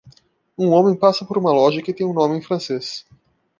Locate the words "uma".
1.37-1.51